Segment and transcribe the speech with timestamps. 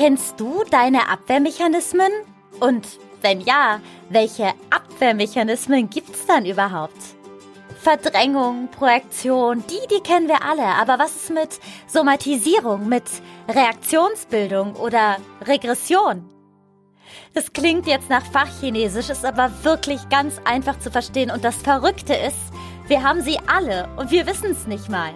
[0.00, 2.10] Kennst du deine Abwehrmechanismen?
[2.58, 2.88] Und
[3.20, 6.96] wenn ja, welche Abwehrmechanismen gibt's dann überhaupt?
[7.82, 10.64] Verdrängung, Projektion, die, die kennen wir alle.
[10.64, 13.04] Aber was ist mit Somatisierung, mit
[13.46, 16.24] Reaktionsbildung oder Regression?
[17.34, 21.30] Das klingt jetzt nach Fachchinesisch, ist aber wirklich ganz einfach zu verstehen.
[21.30, 22.38] Und das Verrückte ist,
[22.86, 25.12] wir haben sie alle und wir wissen es nicht mal.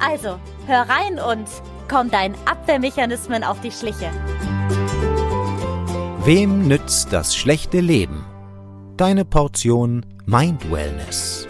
[0.00, 1.46] Also, hör rein und
[1.88, 4.10] komm deinen Abwehrmechanismen auf die Schliche.
[6.24, 8.24] Wem nützt das schlechte Leben?
[8.96, 11.46] Deine Portion Mind Wellness.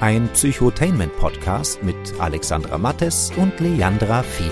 [0.00, 4.50] Ein Psychotainment-Podcast mit Alexandra Mattes und Leandra Fili.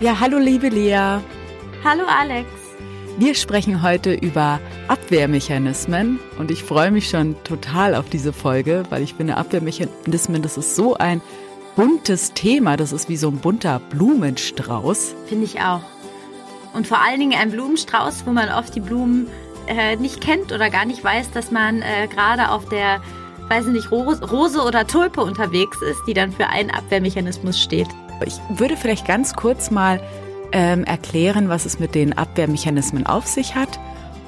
[0.00, 1.20] Ja, hallo liebe Lea.
[1.84, 2.48] Hallo Alex.
[3.18, 9.02] Wir sprechen heute über Abwehrmechanismen und ich freue mich schon total auf diese Folge, weil
[9.02, 11.20] ich finde, Abwehrmechanismen, das ist so ein
[11.76, 15.14] buntes Thema, das ist wie so ein bunter Blumenstrauß.
[15.26, 15.82] Finde ich auch.
[16.74, 19.28] Und vor allen Dingen ein Blumenstrauß, wo man oft die Blumen
[19.66, 23.00] äh, nicht kennt oder gar nicht weiß, dass man äh, gerade auf der,
[23.48, 27.88] weiß ich nicht, Rose oder Tulpe unterwegs ist, die dann für einen Abwehrmechanismus steht.
[28.24, 30.02] Ich würde vielleicht ganz kurz mal
[30.52, 33.78] ähm, erklären, was es mit den Abwehrmechanismen auf sich hat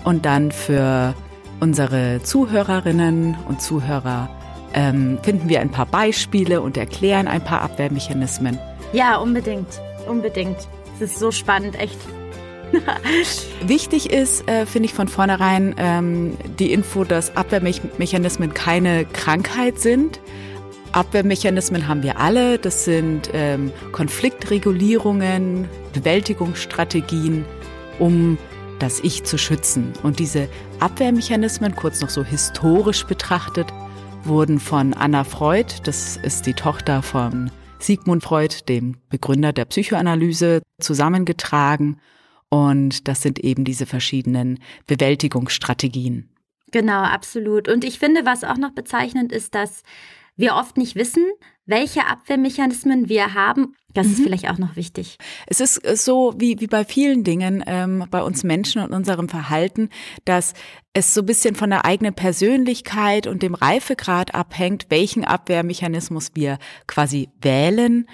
[0.04, 1.14] und dann für
[1.60, 4.28] unsere Zuhörerinnen und Zuhörer
[4.74, 8.58] ähm, finden wir ein paar Beispiele und erklären ein paar Abwehrmechanismen.
[8.92, 10.56] Ja, unbedingt, unbedingt.
[10.96, 11.98] Es ist so spannend, echt.
[13.66, 20.20] Wichtig ist, äh, finde ich von vornherein ähm, die Info, dass Abwehrmechanismen keine Krankheit sind.
[20.92, 22.58] Abwehrmechanismen haben wir alle.
[22.58, 27.44] Das sind ähm, Konfliktregulierungen, Bewältigungsstrategien,
[27.98, 28.38] um
[28.80, 29.92] das Ich zu schützen.
[30.02, 30.48] Und diese
[30.80, 33.72] Abwehrmechanismen, kurz noch so historisch betrachtet,
[34.24, 40.62] wurden von Anna Freud, das ist die Tochter von Sigmund Freud, dem Begründer der Psychoanalyse,
[40.80, 42.00] zusammengetragen.
[42.48, 46.28] Und das sind eben diese verschiedenen Bewältigungsstrategien.
[46.72, 47.69] Genau, absolut.
[47.69, 49.82] Und ich finde, was auch noch bezeichnend ist, dass
[50.36, 51.24] wir oft nicht wissen,
[51.66, 53.74] welche Abwehrmechanismen wir haben.
[53.94, 54.12] Das mhm.
[54.12, 55.18] ist vielleicht auch noch wichtig.
[55.46, 59.28] Es ist äh, so wie, wie bei vielen Dingen ähm, bei uns Menschen und unserem
[59.28, 59.88] Verhalten,
[60.24, 60.54] dass
[60.92, 66.58] es so ein bisschen von der eigenen Persönlichkeit und dem Reifegrad abhängt, welchen Abwehrmechanismus wir
[66.86, 68.06] quasi wählen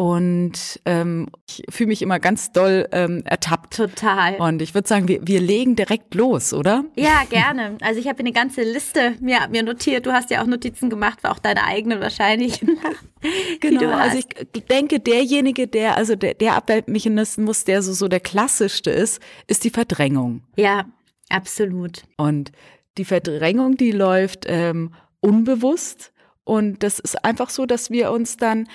[0.00, 3.76] und ähm, ich fühle mich immer ganz doll ähm, ertappt.
[3.76, 4.36] Total.
[4.36, 6.86] Und ich würde sagen, wir, wir legen direkt los, oder?
[6.96, 7.76] Ja, gerne.
[7.82, 10.06] Also ich habe eine ganze Liste mir, mir notiert.
[10.06, 12.64] Du hast ja auch Notizen gemacht, auch deine eigenen wahrscheinlich.
[13.60, 13.90] genau.
[13.90, 19.20] Also ich denke, derjenige, der, also der, der Abwehrmechanismus, der so, so der klassischste ist,
[19.48, 20.44] ist die Verdrängung.
[20.56, 20.86] Ja,
[21.28, 22.04] absolut.
[22.16, 22.52] Und
[22.96, 26.10] die Verdrängung, die läuft ähm, unbewusst
[26.44, 28.66] und das ist einfach so, dass wir uns dann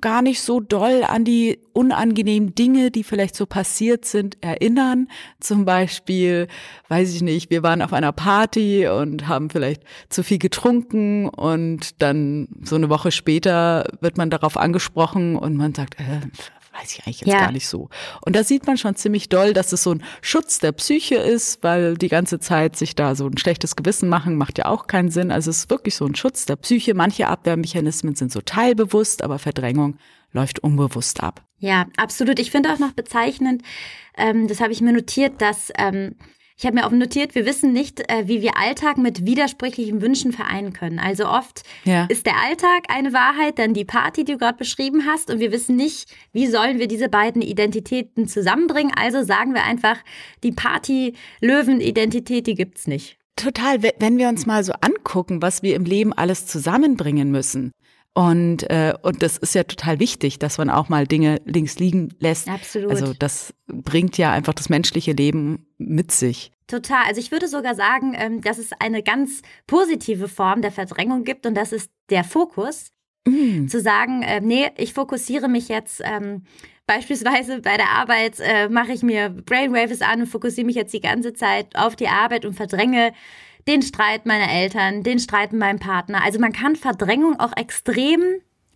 [0.00, 5.08] gar nicht so doll an die unangenehmen Dinge, die vielleicht so passiert sind, erinnern.
[5.38, 6.48] Zum Beispiel,
[6.88, 12.02] weiß ich nicht, wir waren auf einer Party und haben vielleicht zu viel getrunken und
[12.02, 16.20] dann so eine Woche später wird man darauf angesprochen und man sagt, äh,
[16.72, 17.40] weiß ich eigentlich jetzt ja.
[17.40, 17.88] gar nicht so.
[18.24, 21.62] Und da sieht man schon ziemlich doll, dass es so ein Schutz der Psyche ist,
[21.62, 25.10] weil die ganze Zeit sich da so ein schlechtes Gewissen machen, macht ja auch keinen
[25.10, 25.30] Sinn.
[25.32, 26.94] Also es ist wirklich so ein Schutz der Psyche.
[26.94, 29.96] Manche Abwehrmechanismen sind so teilbewusst, aber Verdrängung
[30.32, 31.44] läuft unbewusst ab.
[31.58, 32.38] Ja, absolut.
[32.38, 33.62] Ich finde auch noch bezeichnend,
[34.16, 36.16] ähm, das habe ich mir notiert, dass ähm,
[36.60, 40.30] ich habe mir auch notiert, wir wissen nicht, äh, wie wir Alltag mit widersprüchlichen Wünschen
[40.30, 40.98] vereinen können.
[40.98, 42.04] Also oft ja.
[42.10, 45.52] ist der Alltag eine Wahrheit, dann die Party, die du gerade beschrieben hast, und wir
[45.52, 48.92] wissen nicht, wie sollen wir diese beiden Identitäten zusammenbringen.
[48.94, 49.96] Also sagen wir einfach,
[50.42, 53.16] die Party-Löwen-Identität, die gibt's nicht.
[53.36, 57.72] Total, wenn wir uns mal so angucken, was wir im Leben alles zusammenbringen müssen.
[58.12, 62.08] Und, äh, und das ist ja total wichtig, dass man auch mal Dinge links liegen
[62.18, 62.48] lässt.
[62.48, 62.90] Absolut.
[62.90, 66.50] Also das bringt ja einfach das menschliche Leben mit sich.
[66.66, 67.04] Total.
[67.06, 71.46] Also ich würde sogar sagen, ähm, dass es eine ganz positive Form der Verdrängung gibt
[71.46, 72.92] und das ist der Fokus.
[73.26, 73.66] Mm.
[73.66, 76.44] Zu sagen, äh, nee, ich fokussiere mich jetzt ähm,
[76.86, 81.00] beispielsweise bei der Arbeit, äh, mache ich mir Brainwaves an und fokussiere mich jetzt die
[81.00, 83.12] ganze Zeit auf die Arbeit und verdränge
[83.66, 86.22] den Streit meiner Eltern, den Streit mit meinem Partner.
[86.24, 88.22] Also man kann Verdrängung auch extrem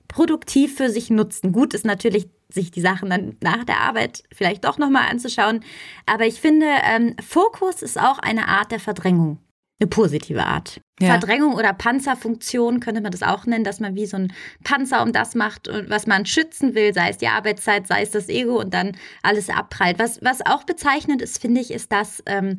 [0.08, 1.52] produktiv für sich nutzen.
[1.52, 5.64] Gut ist natürlich, sich die Sachen dann nach der Arbeit vielleicht doch nochmal anzuschauen.
[6.06, 9.38] Aber ich finde, ähm, Fokus ist auch eine Art der Verdrängung.
[9.80, 10.80] Eine positive Art.
[11.00, 11.08] Ja.
[11.08, 14.32] Verdrängung oder Panzerfunktion könnte man das auch nennen, dass man wie so ein
[14.62, 18.28] Panzer um das macht, was man schützen will, sei es die Arbeitszeit, sei es das
[18.28, 19.98] Ego und dann alles abprallt.
[19.98, 22.58] Was, was auch bezeichnend ist, finde ich, ist, dass ähm,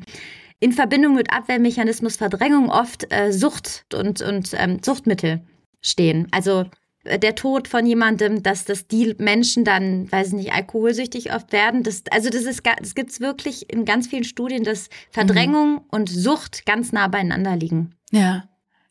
[0.60, 5.42] in Verbindung mit Abwehrmechanismus Verdrängung oft äh, Sucht und, und ähm, Suchtmittel
[5.80, 6.28] stehen.
[6.30, 6.64] Also
[7.04, 11.52] äh, der Tod von jemandem, dass, dass die Menschen dann, weiß ich nicht, alkoholsüchtig oft
[11.52, 11.82] werden.
[11.82, 15.84] Das, also das ist, das gibt's wirklich in ganz vielen Studien, dass Verdrängung mhm.
[15.90, 17.94] und Sucht ganz nah beieinander liegen.
[18.10, 18.44] Ja,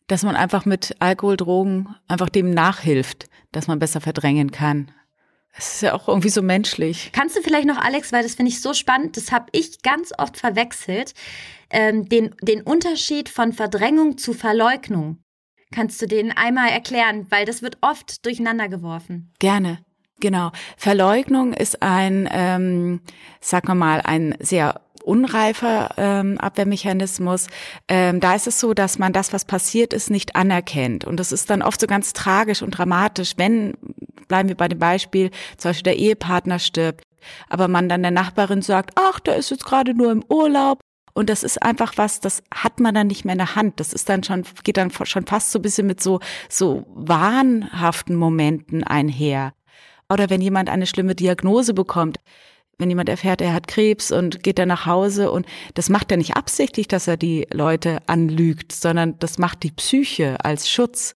[0.06, 4.90] dass man einfach mit Alkohol, Drogen einfach dem nachhilft, dass man besser verdrängen kann.
[5.58, 7.10] Es ist ja auch irgendwie so menschlich.
[7.12, 10.12] Kannst du vielleicht noch, Alex, weil das finde ich so spannend, das habe ich ganz
[10.16, 11.14] oft verwechselt,
[11.70, 15.18] ähm, den, den Unterschied von Verdrängung zu Verleugnung.
[15.72, 19.32] Kannst du den einmal erklären, weil das wird oft durcheinander geworfen.
[19.38, 19.84] Gerne.
[20.20, 20.52] Genau.
[20.76, 23.00] Verleugnung ist ein, ähm,
[23.40, 27.46] sagen wir mal, ein sehr unreifer ähm, Abwehrmechanismus.
[27.88, 31.04] Ähm, da ist es so, dass man das, was passiert ist, nicht anerkennt.
[31.04, 33.74] Und das ist dann oft so ganz tragisch und dramatisch, wenn,
[34.28, 37.04] bleiben wir bei dem Beispiel, zum Beispiel der Ehepartner stirbt,
[37.48, 40.80] aber man dann der Nachbarin sagt, ach, der ist jetzt gerade nur im Urlaub.
[41.14, 43.80] Und das ist einfach was, das hat man dann nicht mehr in der Hand.
[43.80, 46.20] Das ist dann schon, geht dann schon fast so ein bisschen mit so,
[46.50, 49.54] so wahnhaften Momenten einher.
[50.10, 52.18] Oder wenn jemand eine schlimme Diagnose bekommt,
[52.78, 56.18] wenn jemand erfährt, er hat Krebs und geht dann nach Hause und das macht er
[56.18, 61.14] nicht absichtlich, dass er die Leute anlügt, sondern das macht die Psyche als Schutz.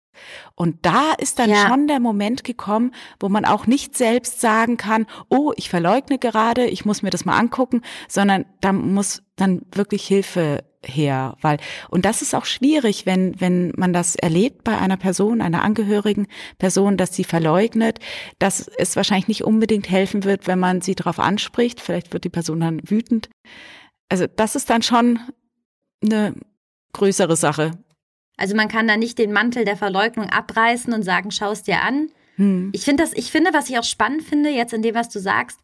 [0.55, 1.69] Und da ist dann ja.
[1.69, 6.67] schon der Moment gekommen, wo man auch nicht selbst sagen kann, oh, ich verleugne gerade,
[6.67, 11.59] ich muss mir das mal angucken, sondern da muss dann wirklich Hilfe her, weil
[11.91, 16.27] und das ist auch schwierig, wenn wenn man das erlebt bei einer Person, einer angehörigen
[16.59, 17.99] Person, dass sie verleugnet,
[18.39, 22.31] dass es wahrscheinlich nicht unbedingt helfen wird, wenn man sie darauf anspricht, vielleicht wird die
[22.31, 23.29] Person dann wütend.
[24.09, 25.19] Also das ist dann schon
[26.03, 26.35] eine
[26.93, 27.73] größere Sache.
[28.41, 31.83] Also man kann da nicht den Mantel der Verleugnung abreißen und sagen, schau es dir
[31.83, 32.11] an.
[32.37, 32.71] Hm.
[32.73, 35.21] Ich finde das, ich finde, was ich auch spannend finde, jetzt in dem, was du
[35.21, 35.61] sagst,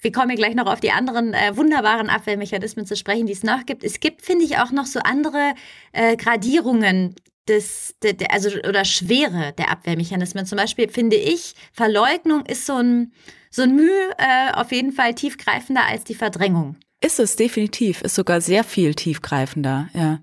[0.00, 3.44] wir kommen ja gleich noch auf die anderen äh, wunderbaren Abwehrmechanismen zu sprechen, die es
[3.44, 3.84] noch gibt.
[3.84, 5.54] Es gibt, finde ich, auch noch so andere
[5.92, 7.14] äh, Gradierungen
[7.46, 10.46] des, de, de, also oder Schwere der Abwehrmechanismen.
[10.46, 13.12] Zum Beispiel finde ich, Verleugnung ist so ein,
[13.50, 16.76] so ein Mühe äh, auf jeden Fall tiefgreifender als die Verdrängung.
[17.00, 20.18] Ist es definitiv, ist sogar sehr viel tiefgreifender, ja.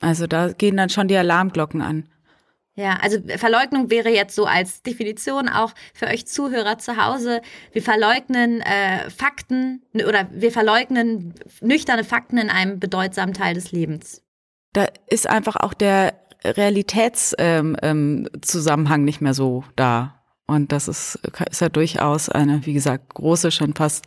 [0.00, 2.08] Also da gehen dann schon die Alarmglocken an.
[2.78, 7.42] Ja, also Verleugnung wäre jetzt so als Definition auch für euch Zuhörer zu Hause.
[7.72, 14.22] Wir verleugnen äh, Fakten oder wir verleugnen nüchterne Fakten in einem bedeutsamen Teil des Lebens.
[14.74, 20.22] Da ist einfach auch der Realitätszusammenhang ähm, ähm, nicht mehr so da.
[20.46, 21.18] Und das ist,
[21.50, 24.06] ist ja durchaus eine, wie gesagt, große, schon fast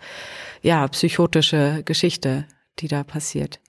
[0.61, 2.47] ja psychotische Geschichte,
[2.79, 3.59] die da passiert.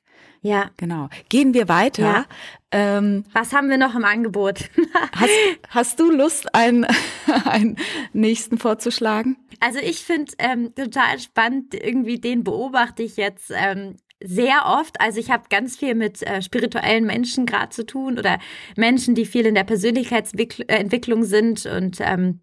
[0.43, 0.71] Ja.
[0.77, 1.09] Genau.
[1.29, 2.03] Gehen wir weiter.
[2.03, 2.25] Ja.
[2.73, 4.71] Ähm, Was haben wir noch im Angebot?
[5.12, 5.31] hast,
[5.69, 6.87] hast du Lust, einen,
[7.44, 7.77] einen
[8.12, 9.37] nächsten vorzuschlagen?
[9.61, 15.00] Also ich finde ähm, total spannend, irgendwie den beobachte ich jetzt ähm, sehr oft.
[15.00, 18.39] Also ich habe ganz viel mit äh, spirituellen Menschen gerade zu tun oder
[18.77, 22.41] Menschen, die viel in der Persönlichkeitsentwicklung sind und ähm,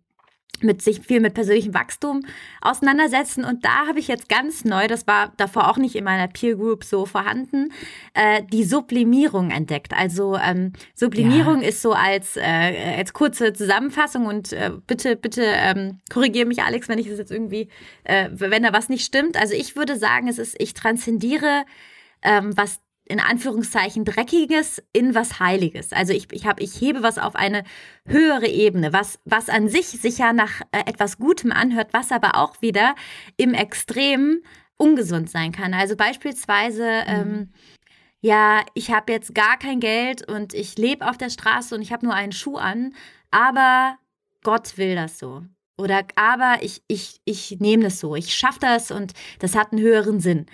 [0.64, 2.22] mit sich viel mit persönlichem Wachstum
[2.62, 3.44] auseinandersetzen.
[3.46, 6.56] Und da habe ich jetzt ganz neu, das war davor auch nicht in meiner Peer
[6.56, 7.72] Group so vorhanden,
[8.14, 9.94] äh, die Sublimierung entdeckt.
[9.94, 11.70] Also ähm, Sublimierung ja.
[11.70, 16.90] ist so als, äh, als kurze Zusammenfassung und äh, bitte, bitte ähm, korrigiere mich, Alex,
[16.90, 17.70] wenn ich das jetzt irgendwie,
[18.04, 19.38] äh, wenn da was nicht stimmt.
[19.38, 21.64] Also ich würde sagen, es ist, ich transzendiere
[22.22, 25.92] ähm, was in Anführungszeichen Dreckiges in was Heiliges.
[25.92, 27.64] Also ich, ich, hab, ich hebe was auf eine
[28.06, 32.62] höhere Ebene, was, was an sich sicher nach äh, etwas Gutem anhört, was aber auch
[32.62, 32.96] wieder
[33.36, 34.44] im Extrem
[34.78, 35.74] ungesund sein kann.
[35.74, 37.14] Also beispielsweise, mhm.
[37.14, 37.50] ähm,
[38.22, 41.92] ja, ich habe jetzt gar kein Geld und ich lebe auf der Straße und ich
[41.92, 42.94] habe nur einen Schuh an,
[43.32, 43.98] aber
[44.44, 45.44] Gott will das so.
[45.78, 49.82] Oder aber ich, ich, ich nehme das so, ich schaffe das und das hat einen
[49.82, 50.46] höheren Sinn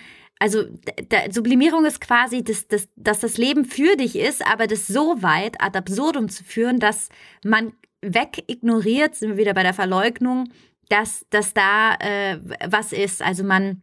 [0.45, 0.63] also
[1.09, 5.23] der Sublimierung ist quasi, dass, dass, dass das Leben für dich ist, aber das so
[5.23, 7.09] weit ad absurdum zu führen, dass
[7.43, 7.73] man
[8.03, 10.51] wegignoriert, sind wir wieder bei der Verleugnung,
[10.87, 12.37] dass, dass da äh,
[12.69, 13.23] was ist.
[13.23, 13.81] Also man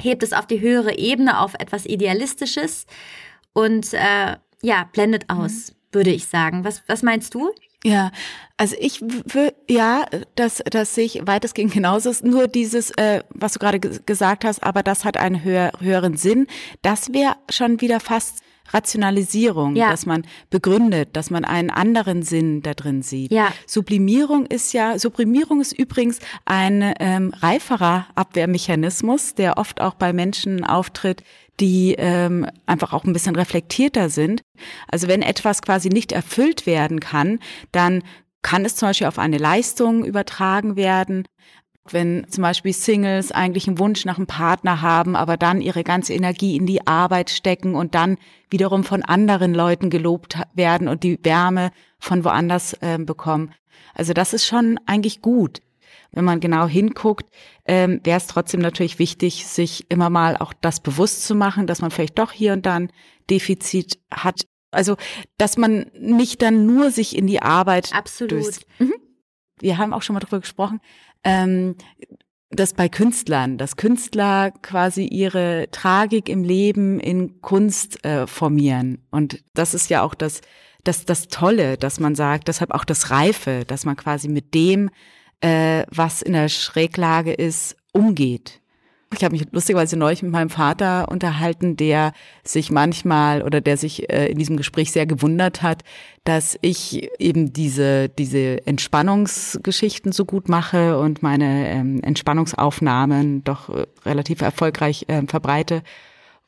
[0.00, 2.86] hebt es auf die höhere Ebene, auf etwas Idealistisches
[3.52, 5.74] und äh, ja, blendet aus, mhm.
[5.96, 6.62] würde ich sagen.
[6.62, 7.50] Was, was meinst du?
[7.84, 8.10] Ja,
[8.56, 10.04] also ich würde, ja,
[10.34, 12.12] das, das sehe ich weitestgehend genauso.
[12.26, 16.48] Nur dieses, äh, was du gerade gesagt hast, aber das hat einen höher, höheren Sinn.
[16.82, 19.90] Das wäre schon wieder fast Rationalisierung, ja.
[19.90, 23.32] dass man begründet, dass man einen anderen Sinn da drin sieht.
[23.32, 23.52] Ja.
[23.66, 30.64] Sublimierung ist ja, Sublimierung ist übrigens ein ähm, reiferer Abwehrmechanismus, der oft auch bei Menschen
[30.64, 31.22] auftritt,
[31.60, 34.42] die ähm, einfach auch ein bisschen reflektierter sind.
[34.88, 37.40] Also wenn etwas quasi nicht erfüllt werden kann,
[37.72, 38.02] dann
[38.42, 41.26] kann es zum Beispiel auf eine Leistung übertragen werden.
[41.90, 46.12] Wenn zum Beispiel Singles eigentlich einen Wunsch nach einem Partner haben, aber dann ihre ganze
[46.12, 48.18] Energie in die Arbeit stecken und dann
[48.50, 53.54] wiederum von anderen Leuten gelobt werden und die Wärme von woanders äh, bekommen.
[53.94, 55.60] Also das ist schon eigentlich gut.
[56.12, 57.26] Wenn man genau hinguckt,
[57.66, 61.82] ähm, wäre es trotzdem natürlich wichtig, sich immer mal auch das bewusst zu machen, dass
[61.82, 62.90] man vielleicht doch hier und dann
[63.30, 64.46] Defizit hat.
[64.70, 64.96] Also,
[65.36, 68.60] dass man nicht dann nur sich in die Arbeit Absolut.
[68.78, 68.94] Mhm.
[69.60, 70.80] Wir haben auch schon mal darüber gesprochen,
[71.24, 71.76] ähm,
[72.50, 79.06] dass bei Künstlern, dass Künstler quasi ihre Tragik im Leben in Kunst äh, formieren.
[79.10, 80.40] Und das ist ja auch das,
[80.84, 84.90] das, das Tolle, dass man sagt, deshalb auch das Reife, dass man quasi mit dem,
[85.40, 88.60] äh, was in der Schräglage ist, umgeht.
[89.14, 92.12] Ich habe mich lustigerweise neulich mit meinem Vater unterhalten, der
[92.44, 95.82] sich manchmal oder der sich äh, in diesem Gespräch sehr gewundert hat,
[96.24, 103.86] dass ich eben diese, diese Entspannungsgeschichten so gut mache und meine ähm, Entspannungsaufnahmen doch äh,
[104.04, 105.82] relativ erfolgreich äh, verbreite,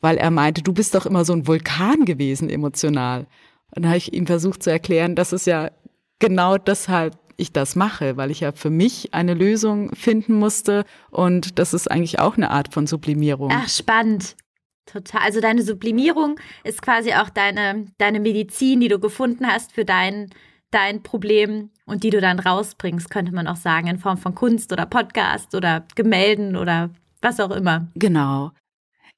[0.03, 3.27] weil er meinte, du bist doch immer so ein Vulkan gewesen emotional.
[3.75, 5.71] Und da habe ich ihm versucht zu erklären, dass es ja
[6.19, 11.59] genau deshalb ich das mache, weil ich ja für mich eine Lösung finden musste und
[11.59, 13.51] das ist eigentlich auch eine Art von Sublimierung.
[13.53, 14.37] Ach, spannend.
[14.87, 15.23] Total.
[15.23, 20.31] Also deine Sublimierung ist quasi auch deine, deine Medizin, die du gefunden hast für dein,
[20.71, 24.73] dein Problem und die du dann rausbringst, könnte man auch sagen, in Form von Kunst
[24.73, 26.91] oder Podcast oder Gemälden oder
[27.23, 27.89] was auch immer.
[27.95, 28.51] Genau.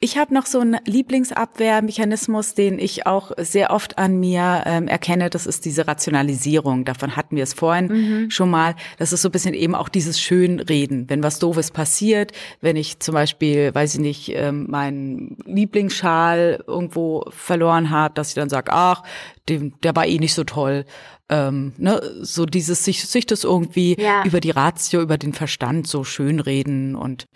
[0.05, 5.31] Ich habe noch so einen Lieblingsabwehrmechanismus, den ich auch sehr oft an mir ähm, erkenne.
[5.31, 6.85] Das ist diese Rationalisierung.
[6.85, 8.31] Davon hatten wir es vorhin mhm.
[8.31, 8.75] schon mal.
[8.99, 11.09] Das ist so ein bisschen eben auch dieses Schönreden.
[11.09, 17.25] Wenn was Doofes passiert, wenn ich zum Beispiel, weiß ich nicht, ähm, meinen Lieblingsschal irgendwo
[17.29, 19.05] verloren habe, dass ich dann sage, ach,
[19.49, 20.85] dem, der war eh nicht so toll.
[21.29, 24.25] Ähm, ne, so dieses sich, sich das irgendwie ja.
[24.25, 27.27] über die Ratio, über den Verstand so schönreden und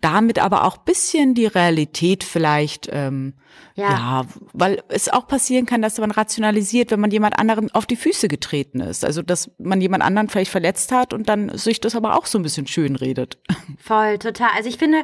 [0.00, 3.34] damit aber auch bisschen die Realität vielleicht, ähm,
[3.74, 3.90] ja.
[3.90, 7.96] ja, weil es auch passieren kann, dass man rationalisiert, wenn man jemand anderem auf die
[7.96, 9.04] Füße getreten ist.
[9.04, 12.38] Also, dass man jemand anderen vielleicht verletzt hat und dann sich das aber auch so
[12.38, 13.38] ein bisschen schön redet.
[13.78, 14.50] Voll, total.
[14.56, 15.02] Also ich finde,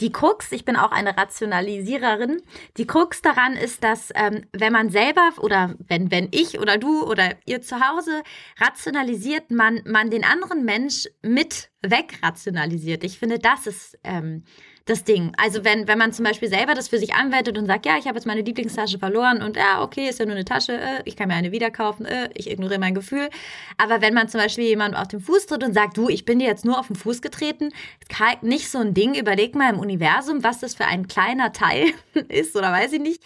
[0.00, 2.42] die Krux, ich bin auch eine Rationalisiererin,
[2.76, 7.04] die Krux daran ist, dass ähm, wenn man selber oder wenn, wenn ich oder du
[7.04, 8.22] oder ihr zu Hause
[8.58, 13.04] rationalisiert, man, man den anderen Mensch mit wegrationalisiert.
[13.04, 14.44] Ich finde, das ist ähm,
[14.86, 15.32] das Ding.
[15.36, 18.06] Also wenn, wenn man zum Beispiel selber das für sich anwendet und sagt, ja, ich
[18.06, 21.16] habe jetzt meine Lieblingstasche verloren und ja, okay, ist ja nur eine Tasche, äh, ich
[21.16, 23.28] kann mir eine wieder kaufen, äh, ich ignoriere mein Gefühl.
[23.78, 26.38] Aber wenn man zum Beispiel jemanden auf den Fuß tritt und sagt, du, ich bin
[26.38, 27.70] dir jetzt nur auf den Fuß getreten,
[28.42, 31.86] nicht so ein Ding, überleg mal im Universum, was das für ein kleiner Teil
[32.28, 33.22] ist oder weiß ich nicht.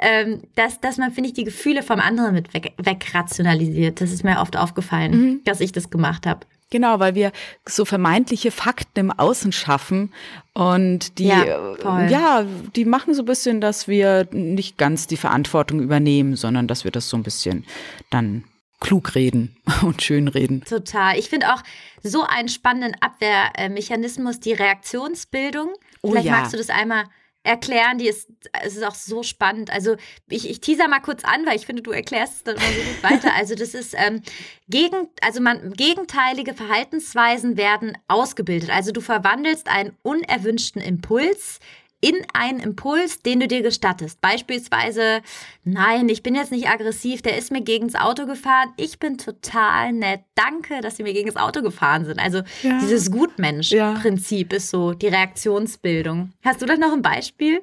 [0.00, 4.00] Ähm, dass, dass man, finde ich, die Gefühle vom anderen mit weg, wegrationalisiert.
[4.00, 5.40] Das ist mir oft aufgefallen, mhm.
[5.44, 6.46] dass ich das gemacht habe.
[6.70, 7.32] Genau, weil wir
[7.66, 10.12] so vermeintliche Fakten im Außen schaffen
[10.52, 12.46] und die, ja, ja,
[12.76, 16.90] die machen so ein bisschen, dass wir nicht ganz die Verantwortung übernehmen, sondern dass wir
[16.90, 17.64] das so ein bisschen
[18.10, 18.44] dann
[18.80, 20.62] klug reden und schön reden.
[20.64, 21.18] Total.
[21.18, 21.62] Ich finde auch
[22.02, 25.70] so einen spannenden Abwehrmechanismus die Reaktionsbildung.
[26.02, 26.32] Oh, Vielleicht ja.
[26.32, 27.04] magst du das einmal
[27.42, 27.98] erklären.
[27.98, 28.28] Die ist,
[28.62, 29.70] es ist auch so spannend.
[29.70, 29.96] Also
[30.28, 32.82] ich, ich teaser mal kurz an, weil ich finde, du erklärst es dann immer so
[32.82, 33.34] gut weiter.
[33.34, 34.22] Also das ist ähm,
[34.68, 38.70] gegen, also man gegenteilige Verhaltensweisen werden ausgebildet.
[38.70, 41.60] Also du verwandelst einen unerwünschten Impuls
[42.00, 44.20] in einen Impuls, den du dir gestattest.
[44.20, 45.20] Beispielsweise,
[45.64, 48.72] nein, ich bin jetzt nicht aggressiv, der ist mir gegen das Auto gefahren.
[48.76, 50.20] Ich bin total nett.
[50.34, 52.20] Danke, dass sie mir gegen das Auto gefahren sind.
[52.20, 52.78] Also ja.
[52.80, 54.56] dieses Gutmensch-Prinzip ja.
[54.56, 56.30] ist so die Reaktionsbildung.
[56.44, 57.62] Hast du da noch ein Beispiel?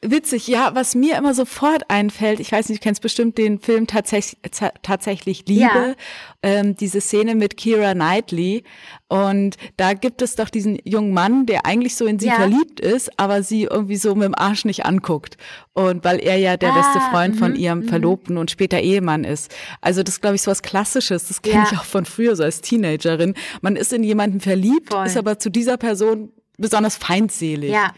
[0.00, 3.86] Witzig, ja, was mir immer sofort einfällt, ich weiß nicht, du kennst bestimmt den Film
[3.86, 4.38] Tatsächlich,
[4.82, 5.94] tatsächlich Liebe, ja.
[6.42, 8.64] ähm, diese Szene mit Kira Knightley.
[9.08, 12.34] Und da gibt es doch diesen jungen Mann, der eigentlich so in sie ja.
[12.34, 15.36] verliebt ist, aber sie irgendwie so mit dem Arsch nicht anguckt.
[15.74, 17.88] Und weil er ja der ah, beste Freund von mhm, ihrem mhm.
[17.88, 19.54] Verlobten und später Ehemann ist.
[19.82, 21.68] Also das glaube ich so was Klassisches, das kenne ja.
[21.70, 23.34] ich auch von früher, so als Teenagerin.
[23.60, 25.06] Man ist in jemanden verliebt, Voll.
[25.06, 27.70] ist aber zu dieser Person besonders feindselig.
[27.70, 27.92] Ja.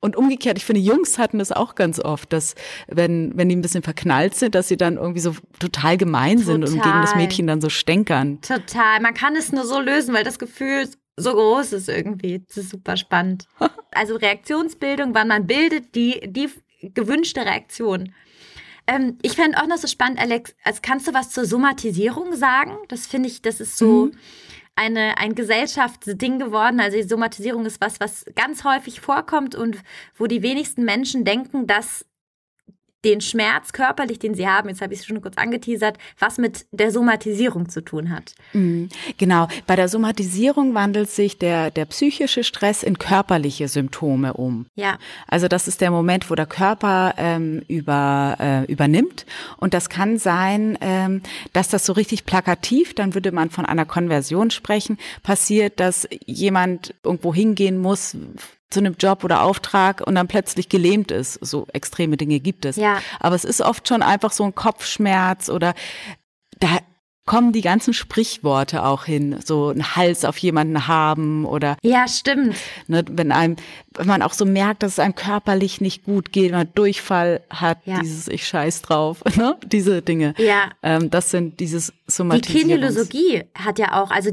[0.00, 2.54] Und umgekehrt, ich finde, Jungs hatten das auch ganz oft, dass
[2.86, 6.46] wenn, wenn die ein bisschen verknallt sind, dass sie dann irgendwie so total gemein total.
[6.46, 8.40] sind und gegen das Mädchen dann so stänkern.
[8.40, 9.00] Total.
[9.00, 12.44] Man kann es nur so lösen, weil das Gefühl so groß ist irgendwie.
[12.46, 13.46] Das ist super spannend.
[13.90, 16.48] also Reaktionsbildung, wann man bildet die, die
[16.94, 18.12] gewünschte Reaktion.
[18.86, 22.76] Ähm, ich fände auch noch so spannend, Alex, als kannst du was zur Somatisierung sagen?
[22.86, 24.06] Das finde ich, das ist so.
[24.06, 24.12] Mhm
[24.78, 26.80] eine, ein Gesellschaftsding geworden.
[26.80, 29.78] Also die Somatisierung ist was, was ganz häufig vorkommt und
[30.16, 32.06] wo die wenigsten Menschen denken, dass
[33.04, 36.66] den Schmerz körperlich, den sie haben, jetzt habe ich es schon kurz angeteasert, was mit
[36.72, 38.34] der Somatisierung zu tun hat.
[38.52, 38.88] Mhm,
[39.18, 39.46] genau.
[39.66, 44.66] Bei der Somatisierung wandelt sich der, der psychische Stress in körperliche Symptome um.
[44.74, 44.98] Ja.
[45.28, 49.26] Also das ist der Moment, wo der Körper ähm, über, äh, übernimmt.
[49.58, 53.86] Und das kann sein, ähm, dass das so richtig plakativ, dann würde man von einer
[53.86, 58.16] Konversion sprechen, passiert, dass jemand irgendwo hingehen muss,
[58.70, 61.34] zu einem Job oder Auftrag und dann plötzlich gelähmt ist.
[61.44, 62.76] So extreme Dinge gibt es.
[62.76, 63.00] Ja.
[63.20, 65.74] Aber es ist oft schon einfach so ein Kopfschmerz oder
[66.60, 66.78] da
[67.28, 72.56] kommen die ganzen Sprichworte auch hin, so einen Hals auf jemanden haben oder ja stimmt,
[72.86, 73.56] ne, wenn einem,
[73.94, 77.42] wenn man auch so merkt, dass es einem körperlich nicht gut geht, wenn man Durchfall
[77.50, 78.00] hat, ja.
[78.00, 80.32] dieses ich scheiß drauf, ne, diese Dinge.
[80.38, 82.64] Ja, ähm, das sind dieses Somatisierungs.
[82.64, 84.30] Die Kinesiologie hat ja auch, also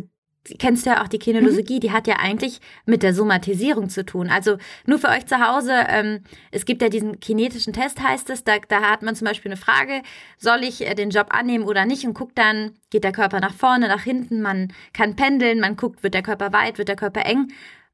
[0.59, 1.79] kennst du ja auch die Kinologie, mhm.
[1.79, 4.29] die hat ja eigentlich mit der Somatisierung zu tun.
[4.29, 6.21] Also nur für euch zu Hause, ähm,
[6.51, 9.59] es gibt ja diesen kinetischen Test, heißt es, da, da hat man zum Beispiel eine
[9.59, 10.01] Frage,
[10.37, 13.53] soll ich äh, den Job annehmen oder nicht und guckt dann, geht der Körper nach
[13.53, 17.25] vorne, nach hinten, man kann pendeln, man guckt, wird der Körper weit, wird der Körper
[17.25, 17.51] eng.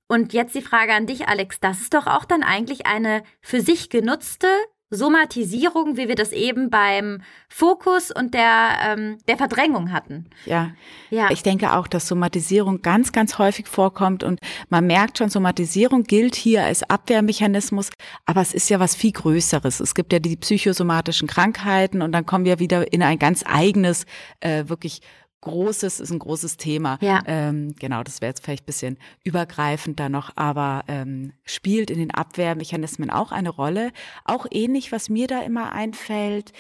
[0.07, 3.61] Und jetzt die Frage an dich, Alex, das ist doch auch dann eigentlich eine für
[3.61, 4.47] sich genutzte
[4.91, 10.25] Somatisierung, wie wir das eben beim Fokus und der, ähm, der Verdrängung hatten.
[10.45, 10.71] Ja.
[11.09, 16.03] ja, ich denke auch, dass Somatisierung ganz, ganz häufig vorkommt und man merkt schon, Somatisierung
[16.03, 17.89] gilt hier als Abwehrmechanismus,
[18.25, 19.79] aber es ist ja was viel Größeres.
[19.79, 24.05] Es gibt ja die psychosomatischen Krankheiten und dann kommen wir wieder in ein ganz eigenes,
[24.41, 25.01] äh, wirklich
[25.41, 26.97] großes, ist ein großes Thema.
[27.01, 27.21] Ja.
[27.25, 32.11] Ähm, genau, das wäre jetzt vielleicht bisschen übergreifend da noch, aber ähm, spielt in den
[32.11, 33.91] Abwehrmechanismen auch eine Rolle.
[34.23, 36.53] Auch ähnlich, was mir da immer einfällt.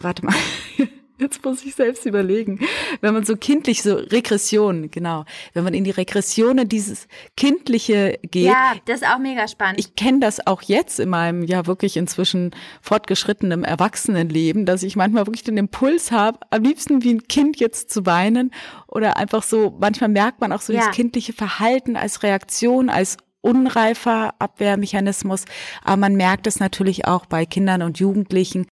[0.00, 0.34] Warte mal.
[1.16, 2.58] Jetzt muss ich selbst überlegen.
[3.00, 5.24] Wenn man so kindlich, so Regression, genau.
[5.52, 7.06] Wenn man in die Regressionen dieses
[7.36, 8.46] Kindliche geht.
[8.46, 9.78] Ja, das ist auch mega spannend.
[9.78, 12.50] Ich kenne das auch jetzt in meinem ja wirklich inzwischen
[12.82, 17.90] fortgeschrittenen Erwachsenenleben, dass ich manchmal wirklich den Impuls habe, am liebsten wie ein Kind jetzt
[17.90, 18.50] zu weinen
[18.88, 20.80] oder einfach so, manchmal merkt man auch so ja.
[20.80, 25.44] dieses kindliche Verhalten als Reaktion, als unreifer Abwehrmechanismus.
[25.84, 28.66] Aber man merkt es natürlich auch bei Kindern und Jugendlichen.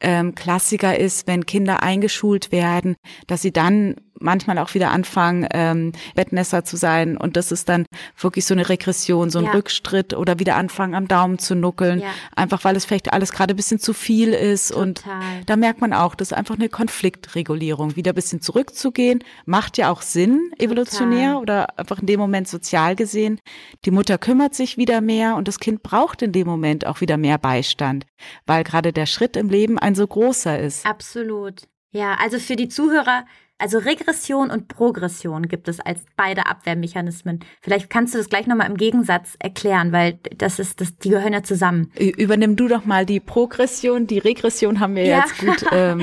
[0.00, 5.92] Ähm, Klassiker ist, wenn Kinder eingeschult werden, dass sie dann manchmal auch wieder anfangen, ähm,
[6.14, 7.16] Bettnässer zu sein.
[7.16, 7.86] Und das ist dann
[8.18, 9.52] wirklich so eine Regression, so ein ja.
[9.52, 12.00] Rückstritt oder wieder anfangen, am Daumen zu nuckeln.
[12.00, 12.08] Ja.
[12.34, 14.68] Einfach weil es vielleicht alles gerade ein bisschen zu viel ist.
[14.68, 14.82] Total.
[14.82, 15.04] Und
[15.46, 17.96] da merkt man auch, das ist einfach eine Konfliktregulierung.
[17.96, 21.42] Wieder ein bisschen zurückzugehen, macht ja auch Sinn, evolutionär Total.
[21.42, 23.40] oder einfach in dem Moment sozial gesehen.
[23.84, 27.16] Die Mutter kümmert sich wieder mehr und das Kind braucht in dem Moment auch wieder
[27.16, 28.06] mehr Beistand,
[28.46, 30.86] weil gerade der Schritt im Leben ein so großer ist.
[30.86, 31.62] Absolut.
[31.90, 33.24] Ja, also für die Zuhörer,
[33.58, 37.40] also Regression und Progression gibt es als beide Abwehrmechanismen.
[37.60, 41.32] Vielleicht kannst du das gleich nochmal im Gegensatz erklären, weil das ist, das, die gehören
[41.32, 41.90] ja zusammen.
[41.98, 44.06] Übernimm du doch mal die Progression.
[44.06, 45.18] Die Regression haben wir ja.
[45.18, 46.02] jetzt gut ähm,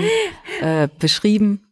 [0.61, 1.64] äh, beschrieben.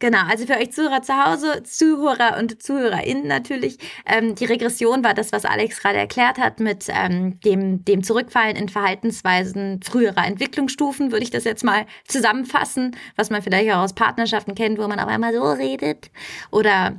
[0.00, 3.76] Genau, also für euch Zuhörer zu Hause, Zuhörer und ZuhörerInnen natürlich.
[4.06, 8.56] Ähm, die Regression war das, was Alex gerade erklärt hat, mit ähm, dem, dem Zurückfallen
[8.56, 13.92] in Verhaltensweisen früherer Entwicklungsstufen, würde ich das jetzt mal zusammenfassen, was man vielleicht auch aus
[13.92, 16.10] Partnerschaften kennt, wo man auf einmal so redet.
[16.50, 16.96] Oder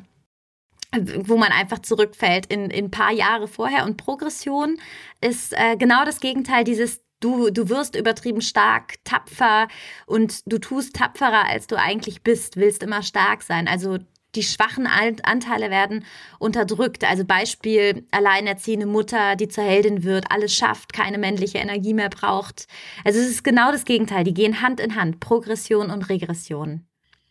[0.93, 3.85] wo man einfach zurückfällt in, in ein paar Jahre vorher.
[3.85, 4.77] Und Progression
[5.21, 9.67] ist äh, genau das Gegenteil dieses Du, du wirst übertrieben stark, tapfer
[10.05, 13.67] und du tust tapferer, als du eigentlich bist, willst immer stark sein.
[13.67, 13.99] Also
[14.35, 16.05] die schwachen Anteile werden
[16.39, 17.03] unterdrückt.
[17.03, 22.67] Also Beispiel alleinerziehende Mutter, die zur Heldin wird, alles schafft, keine männliche Energie mehr braucht.
[23.03, 24.23] Also es ist genau das Gegenteil.
[24.23, 26.85] Die gehen Hand in Hand, Progression und Regression.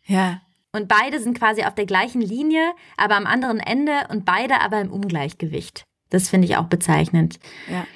[0.05, 0.43] Ja.
[0.73, 4.81] Und beide sind quasi auf der gleichen Linie, aber am anderen Ende und beide aber
[4.81, 5.85] im Ungleichgewicht.
[6.11, 7.41] Das finde ich auch bezeichnend.
[7.71, 7.87] Ja.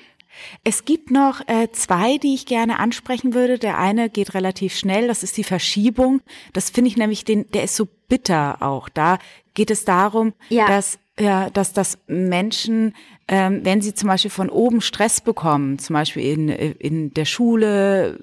[0.62, 3.58] Es gibt noch äh, zwei, die ich gerne ansprechen würde.
[3.58, 6.20] Der eine geht relativ schnell, das ist die Verschiebung.
[6.52, 8.88] Das finde ich nämlich, den, der ist so bitter auch.
[8.88, 9.18] Da
[9.54, 10.66] geht es darum, ja.
[10.66, 12.92] dass ja, dass das Menschen,
[13.28, 18.18] ähm, wenn sie zum Beispiel von oben Stress bekommen, zum Beispiel in, in der Schule,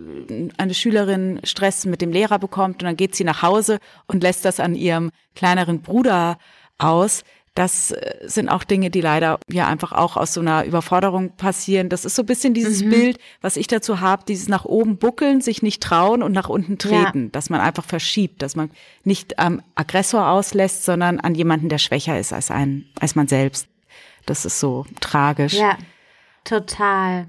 [0.57, 4.43] eine Schülerin Stress mit dem Lehrer bekommt und dann geht sie nach Hause und lässt
[4.43, 6.37] das an ihrem kleineren Bruder
[6.77, 11.35] aus, das äh, sind auch Dinge, die leider ja einfach auch aus so einer Überforderung
[11.35, 11.89] passieren.
[11.89, 12.89] Das ist so ein bisschen dieses mhm.
[12.89, 16.77] Bild, was ich dazu habe, dieses nach oben buckeln, sich nicht trauen und nach unten
[16.77, 17.29] treten, ja.
[17.31, 18.71] dass man einfach verschiebt, dass man
[19.03, 23.67] nicht am Aggressor auslässt, sondern an jemanden, der schwächer ist als ein, als man selbst.
[24.25, 25.53] Das ist so tragisch.
[25.53, 25.77] Ja,
[26.43, 27.27] total.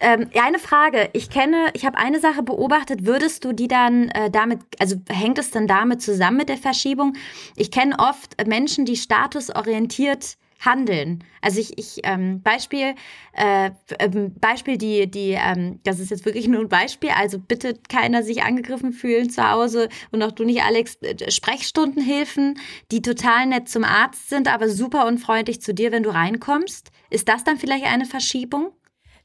[0.00, 1.10] Ähm, eine Frage.
[1.12, 3.06] Ich kenne, ich habe eine Sache beobachtet.
[3.06, 7.14] Würdest du die dann äh, damit, also hängt es dann damit zusammen mit der Verschiebung?
[7.56, 11.24] Ich kenne oft Menschen, die statusorientiert handeln.
[11.40, 12.94] Also ich, ich ähm, Beispiel,
[13.32, 17.74] äh, ähm, Beispiel, die, die, ähm, das ist jetzt wirklich nur ein Beispiel, also bitte
[17.88, 22.58] keiner sich angegriffen fühlen zu Hause und auch du nicht, Alex, äh, Sprechstundenhilfen,
[22.90, 26.90] die total nett zum Arzt sind, aber super unfreundlich zu dir, wenn du reinkommst.
[27.10, 28.72] Ist das dann vielleicht eine Verschiebung?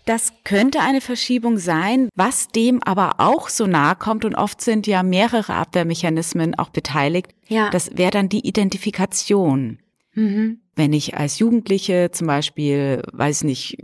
[0.09, 4.87] Das könnte eine Verschiebung sein, was dem aber auch so nahe kommt und oft sind
[4.87, 7.35] ja mehrere Abwehrmechanismen auch beteiligt.
[7.47, 7.69] Ja.
[7.69, 9.77] Das wäre dann die Identifikation.
[10.15, 10.61] Mhm.
[10.75, 13.77] Wenn ich als Jugendliche zum Beispiel, weiß nicht,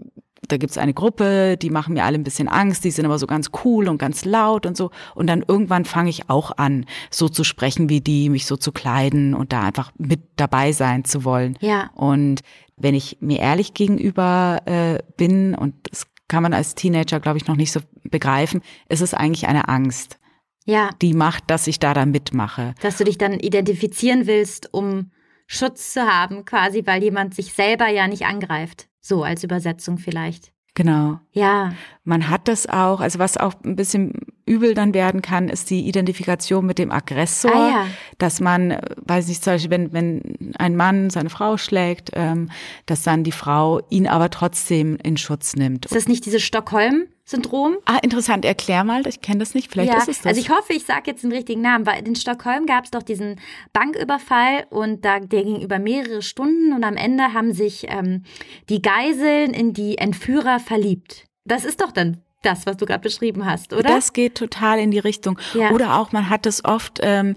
[0.48, 3.28] da gibt's eine Gruppe, die machen mir alle ein bisschen Angst, die sind aber so
[3.28, 4.90] ganz cool und ganz laut und so.
[5.14, 8.72] Und dann irgendwann fange ich auch an, so zu sprechen wie die, mich so zu
[8.72, 11.56] kleiden und da einfach mit dabei sein zu wollen.
[11.60, 11.92] Ja.
[11.94, 12.42] Und
[12.78, 17.48] wenn ich mir ehrlich gegenüber äh, bin, und das kann man als Teenager, glaube ich,
[17.48, 20.20] noch nicht so begreifen, ist es eigentlich eine Angst.
[20.66, 20.90] Ja.
[21.02, 22.74] Die macht, dass ich da dann mitmache.
[22.82, 25.12] Dass du dich dann identifizieren willst, um
[25.48, 28.88] Schutz zu haben, quasi, weil jemand sich selber ja nicht angreift.
[29.00, 30.52] So als Übersetzung vielleicht.
[30.74, 31.20] Genau.
[31.32, 31.74] Ja.
[32.04, 34.14] Man hat das auch, also was auch ein bisschen
[34.46, 37.88] übel dann werden kann, ist die Identifikation mit dem Aggressor, ah, ja.
[38.18, 42.50] dass man, weiß nicht, zum Beispiel, wenn, wenn ein Mann seine Frau schlägt, ähm,
[42.86, 45.86] dass dann die Frau ihn aber trotzdem in Schutz nimmt.
[45.86, 47.08] Ist das nicht diese Stockholm?
[47.28, 47.78] Syndrom.
[47.86, 48.46] Ah, interessant.
[48.46, 49.72] Erklär mal, ich kenne das nicht.
[49.72, 50.28] Vielleicht ja, ist es das.
[50.28, 53.02] Also ich hoffe, ich sage jetzt den richtigen Namen, weil in Stockholm gab es doch
[53.02, 53.40] diesen
[53.74, 58.22] Banküberfall und da der ging über mehrere Stunden und am Ende haben sich ähm,
[58.70, 61.26] die Geiseln in die Entführer verliebt.
[61.46, 63.84] Das ist doch dann das, was du gerade beschrieben hast, oder?
[63.84, 65.40] Das geht total in die Richtung.
[65.54, 65.72] Ja.
[65.72, 67.36] Oder auch, man hat es oft, ähm,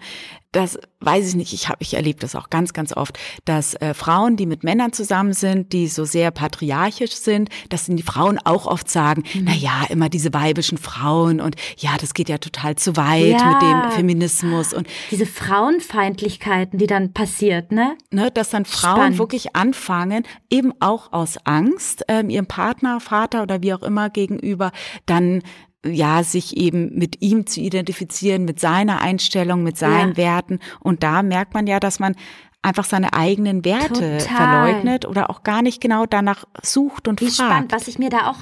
[0.52, 3.92] das weiß ich nicht, ich habe ich erlebe das auch ganz ganz oft, dass äh,
[3.92, 8.66] Frauen, die mit Männern zusammen sind, die so sehr patriarchisch sind, dass die Frauen auch
[8.66, 9.42] oft sagen, mhm.
[9.44, 13.52] na ja, immer diese weibischen Frauen und ja, das geht ja total zu weit ja.
[13.52, 17.96] mit dem Feminismus und diese Frauenfeindlichkeiten, die dann passiert, ne?
[18.10, 19.18] Ne, dass dann Frauen Spannend.
[19.18, 24.72] wirklich anfangen, eben auch aus Angst ähm, ihrem Partner, Vater oder wie auch immer gegenüber
[25.06, 25.42] dann
[25.86, 30.16] ja, sich eben mit ihm zu identifizieren, mit seiner Einstellung, mit seinen ja.
[30.16, 30.58] Werten.
[30.80, 32.16] Und da merkt man ja, dass man
[32.62, 34.20] einfach seine eigenen Werte Total.
[34.20, 37.50] verleugnet oder auch gar nicht genau danach sucht und Wie fragt.
[37.50, 37.72] Spannend.
[37.72, 38.38] Was ich mir da auch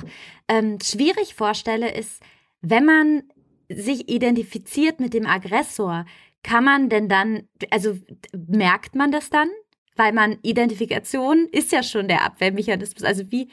[0.49, 2.23] ähm, schwierig vorstelle, ist,
[2.63, 3.25] wenn man
[3.69, 6.07] sich identifiziert mit dem Aggressor,
[6.43, 7.99] kann man denn dann, also
[8.33, 9.49] merkt man das dann?
[9.97, 13.03] Weil man Identifikation ist ja schon der Abwehrmechanismus.
[13.03, 13.49] Also wie.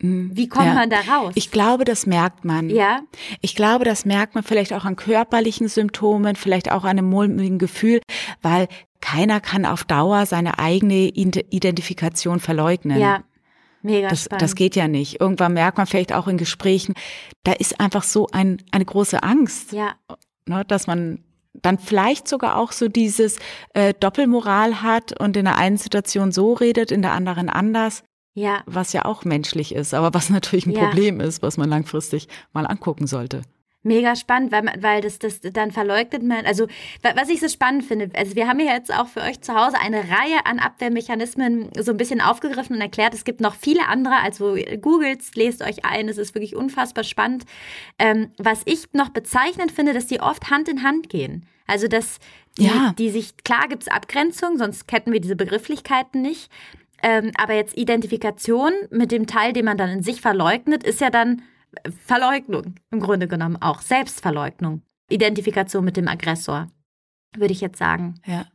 [0.00, 0.74] Wie kommt ja.
[0.74, 1.32] man da raus?
[1.34, 2.70] Ich glaube, das merkt man.
[2.70, 3.00] Ja.
[3.40, 7.58] Ich glaube, das merkt man vielleicht auch an körperlichen Symptomen, vielleicht auch an einem mulmigen
[7.58, 8.00] Gefühl,
[8.40, 8.68] weil
[9.00, 13.00] keiner kann auf Dauer seine eigene Identifikation verleugnen.
[13.00, 13.24] Ja.
[13.82, 14.42] Mega das, spannend.
[14.42, 15.20] das geht ja nicht.
[15.20, 16.94] Irgendwann merkt man vielleicht auch in Gesprächen,
[17.44, 19.94] da ist einfach so ein, eine große Angst, ja.
[20.46, 23.38] ne, dass man dann vielleicht sogar auch so dieses
[23.74, 28.04] äh, Doppelmoral hat und in der einen Situation so redet, in der anderen anders.
[28.34, 28.62] Ja.
[28.66, 30.86] Was ja auch menschlich ist, aber was natürlich ein ja.
[30.86, 33.42] Problem ist, was man langfristig mal angucken sollte.
[33.84, 36.44] Mega spannend, weil, weil das, das dann verleugnet man.
[36.46, 36.66] Also,
[37.14, 39.78] was ich so spannend finde, also wir haben ja jetzt auch für euch zu Hause
[39.80, 43.14] eine Reihe an Abwehrmechanismen so ein bisschen aufgegriffen und erklärt.
[43.14, 47.44] Es gibt noch viele andere, also googelt, lest euch ein, es ist wirklich unfassbar spannend.
[48.00, 51.46] Ähm, was ich noch bezeichnend finde, dass die oft Hand in Hand gehen.
[51.68, 52.18] Also, dass
[52.58, 52.94] die, ja.
[52.98, 56.50] die sich, klar gibt es Abgrenzung, sonst hätten wir diese Begrifflichkeiten nicht.
[57.02, 61.10] Ähm, aber jetzt Identifikation mit dem Teil, den man dann in sich verleugnet, ist ja
[61.10, 61.42] dann
[62.04, 63.80] Verleugnung im Grunde genommen auch.
[63.80, 64.82] Selbstverleugnung.
[65.10, 66.68] Identifikation mit dem Aggressor,
[67.36, 68.20] würde ich jetzt sagen.
[68.26, 68.46] Ja.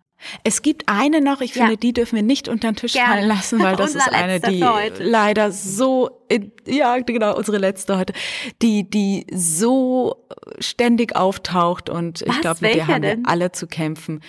[0.43, 1.75] Es gibt eine noch, ich finde, ja.
[1.75, 3.13] die dürfen wir nicht unter den Tisch Gerne.
[3.13, 4.63] fallen lassen, weil das ist eine, die
[4.99, 8.13] leider so, in, ja, genau, unsere letzte heute,
[8.61, 10.25] die, die so
[10.59, 12.35] ständig auftaucht und Was?
[12.35, 14.21] ich glaube, mit der haben wir alle zu kämpfen.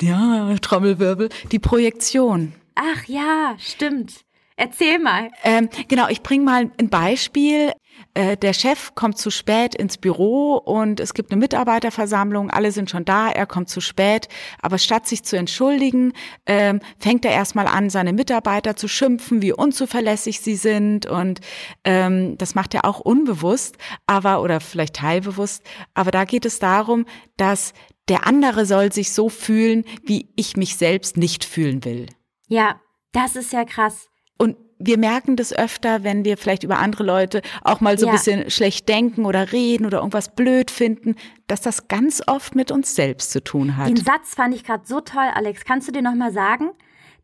[0.00, 2.54] Ja, Trommelwirbel, die Projektion.
[2.74, 4.24] Ach ja, stimmt.
[4.56, 5.30] Erzähl mal.
[5.44, 7.72] Ähm, genau, ich bringe mal ein Beispiel.
[8.14, 12.90] Äh, der Chef kommt zu spät ins Büro und es gibt eine Mitarbeiterversammlung, alle sind
[12.90, 14.28] schon da, er kommt zu spät,
[14.60, 16.12] aber statt sich zu entschuldigen,
[16.46, 21.40] ähm, fängt er erstmal an, seine Mitarbeiter zu schimpfen, wie unzuverlässig sie sind und
[21.84, 25.62] ähm, das macht er auch unbewusst, aber oder vielleicht teilbewusst,
[25.94, 27.06] aber da geht es darum,
[27.36, 27.72] dass
[28.08, 32.06] der andere soll sich so fühlen, wie ich mich selbst nicht fühlen will.
[32.52, 32.78] Ja,
[33.12, 34.10] das ist ja krass.
[34.36, 38.12] Und wir merken das öfter, wenn wir vielleicht über andere Leute auch mal so ja.
[38.12, 41.14] ein bisschen schlecht denken oder reden oder irgendwas blöd finden,
[41.46, 43.88] dass das ganz oft mit uns selbst zu tun hat.
[43.88, 45.64] Den Satz fand ich gerade so toll, Alex.
[45.64, 46.72] Kannst du dir noch mal sagen?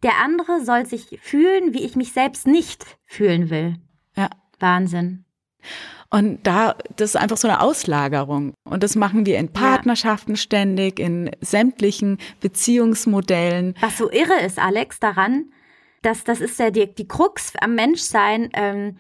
[0.03, 3.77] Der andere soll sich fühlen, wie ich mich selbst nicht fühlen will.
[4.17, 4.31] Ja.
[4.61, 5.27] Wahnsinn.
[6.11, 8.55] Und da, das ist einfach so eine Auslagerung.
[8.65, 10.37] Und das machen wir in Partnerschaften ja.
[10.37, 13.75] ständig, in sämtlichen Beziehungsmodellen.
[13.81, 15.53] Was so irre ist, Alex, daran,
[16.03, 18.97] das, das ist ja die, die Krux am Menschsein, ähm,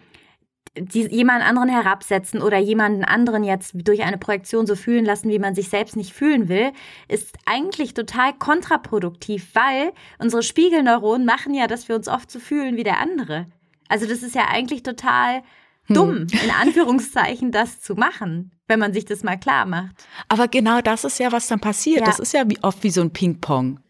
[0.77, 5.38] die, jemand anderen herabsetzen oder jemanden anderen jetzt durch eine Projektion so fühlen lassen, wie
[5.38, 6.73] man sich selbst nicht fühlen will,
[7.09, 12.77] ist eigentlich total kontraproduktiv, weil unsere Spiegelneuronen machen ja, dass wir uns oft so fühlen
[12.77, 13.47] wie der andere.
[13.88, 15.42] Also das ist ja eigentlich total
[15.88, 16.40] dumm, hm.
[16.44, 19.94] in Anführungszeichen, das zu machen, wenn man sich das mal klar macht.
[20.29, 22.01] Aber genau das ist ja, was dann passiert.
[22.01, 22.07] Ja.
[22.07, 23.81] Das ist ja wie, oft wie so ein Ping-Pong.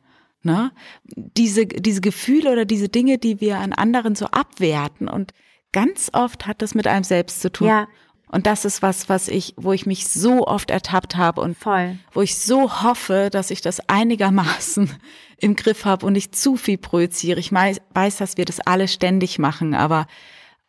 [0.43, 0.71] Ne?
[1.05, 5.33] Diese, diese Gefühle oder diese Dinge, die wir an anderen so abwerten und
[5.73, 7.69] ganz oft hat das mit einem selbst zu tun.
[7.69, 7.89] Ja.
[8.31, 11.99] Und das ist was, was ich, wo ich mich so oft ertappt habe und Voll.
[12.13, 14.91] wo ich so hoffe, dass ich das einigermaßen
[15.39, 17.41] im Griff habe und nicht zu viel projiziere.
[17.41, 20.07] Ich weiß, dass wir das alle ständig machen, aber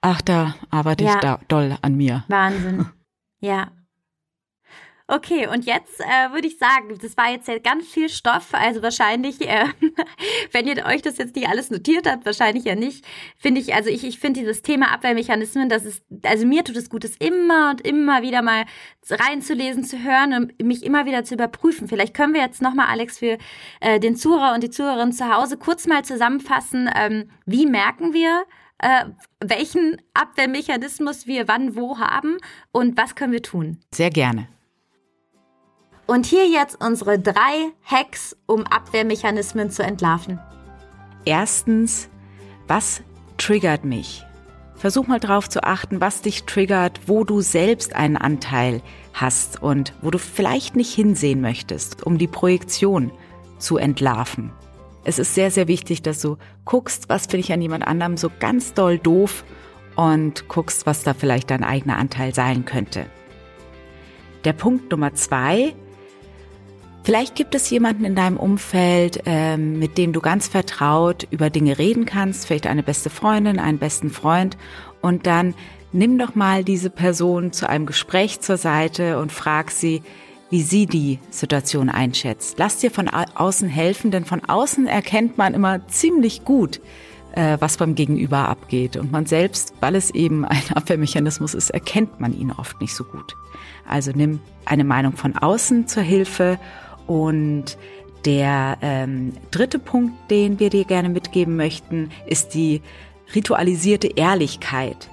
[0.02, 1.16] ach, da arbeite ja.
[1.16, 2.24] ich da doll an mir.
[2.28, 2.88] Wahnsinn.
[3.42, 3.72] Ja.
[5.12, 8.84] Okay, und jetzt äh, würde ich sagen, das war jetzt ja ganz viel Stoff, also
[8.84, 9.66] wahrscheinlich, äh,
[10.52, 13.04] wenn ihr euch das jetzt nicht alles notiert habt, wahrscheinlich ja nicht,
[13.36, 16.92] finde ich, also ich, ich finde dieses Thema Abwehrmechanismen, das ist, also mir tut es
[16.92, 18.66] gut, es immer und immer wieder mal
[19.10, 21.88] reinzulesen, zu hören und mich immer wieder zu überprüfen.
[21.88, 23.40] Vielleicht können wir jetzt nochmal, Alex, für
[23.80, 28.44] äh, den Zuhörer und die Zuhörerin zu Hause kurz mal zusammenfassen, ähm, wie merken wir,
[28.80, 29.06] äh,
[29.40, 32.38] welchen Abwehrmechanismus wir wann wo haben
[32.72, 33.80] und was können wir tun?
[33.94, 34.48] Sehr gerne.
[36.08, 40.40] Und hier jetzt unsere drei Hacks, um Abwehrmechanismen zu entlarven.
[41.24, 42.10] Erstens,
[42.68, 43.04] was
[43.38, 44.26] triggert mich?
[44.76, 48.82] Versuch mal drauf zu achten, was dich triggert, wo du selbst einen Anteil
[49.14, 53.12] hast und wo du vielleicht nicht hinsehen möchtest, um die Projektion
[53.60, 54.52] zu entlarven.
[55.04, 58.30] Es ist sehr, sehr wichtig, dass du guckst, was finde ich an jemand anderem so
[58.40, 59.44] ganz doll doof
[59.96, 63.06] und guckst, was da vielleicht dein eigener Anteil sein könnte.
[64.44, 65.74] Der Punkt Nummer zwei,
[67.04, 71.80] Vielleicht gibt es jemanden in deinem Umfeld, ähm, mit dem du ganz vertraut über Dinge
[71.80, 74.58] reden kannst, vielleicht eine beste Freundin, einen besten Freund
[75.02, 75.56] und dann
[75.92, 80.04] nimm doch mal diese Person zu einem Gespräch zur Seite und frag sie,
[80.50, 82.58] wie sie die Situation einschätzt.
[82.58, 86.82] Lass dir von außen helfen, denn von außen erkennt man immer ziemlich gut,
[87.34, 88.98] äh, was beim Gegenüber abgeht.
[88.98, 93.04] Und man selbst, weil es eben ein Abwehrmechanismus ist, erkennt man ihn oft nicht so
[93.04, 93.36] gut.
[93.88, 96.60] Also nimm eine Meinung von außen zur Hilfe
[97.08, 97.78] und
[98.26, 102.82] der ähm, dritte Punkt, den wir dir gerne mitgeben möchten, ist die
[103.34, 105.10] ritualisierte Ehrlichkeit.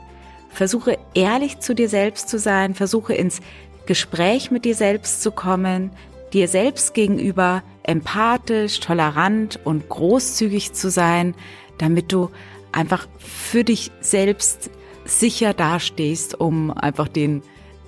[0.48, 3.40] Versuche ehrlich zu dir selbst zu sein, versuche ins
[3.86, 5.90] Gespräch mit dir selbst zu kommen,
[6.32, 11.34] dir selbst gegenüber empathisch, tolerant und großzügig zu sein,
[11.78, 12.30] damit du
[12.72, 14.70] einfach für dich selbst
[15.04, 17.42] sicher dastehst, um einfach den,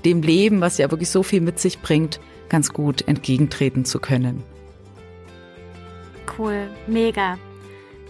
[0.04, 4.42] dem Leben, was ja wirklich so viel mit sich bringt, ganz gut entgegentreten zu können.
[6.38, 7.38] Cool, mega.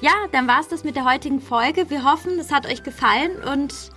[0.00, 1.90] Ja, dann war es das mit der heutigen Folge.
[1.90, 3.90] Wir hoffen, es hat euch gefallen und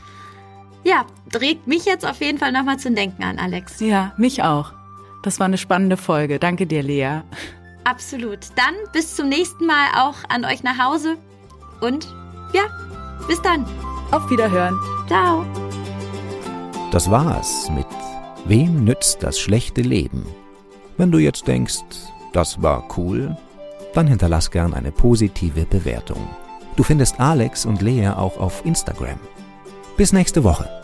[0.83, 3.79] ja, regt mich jetzt auf jeden Fall nochmal zum Denken an, Alex.
[3.79, 4.73] Ja, mich auch.
[5.23, 6.39] Das war eine spannende Folge.
[6.39, 7.21] Danke dir, Lea.
[7.83, 8.39] Absolut.
[8.55, 11.17] Dann bis zum nächsten Mal auch an euch nach Hause
[11.81, 12.07] und
[12.53, 12.63] ja,
[13.27, 13.65] bis dann.
[14.11, 14.77] Auf Wiederhören.
[15.07, 15.45] Ciao.
[16.91, 17.87] Das war's mit
[18.45, 20.25] Wem nützt das schlechte Leben?
[20.97, 21.83] Wenn du jetzt denkst,
[22.33, 23.37] das war cool,
[23.93, 26.27] dann hinterlass gern eine positive Bewertung.
[26.75, 29.19] Du findest Alex und Lea auch auf Instagram.
[30.01, 30.80] Bis nächste Woche.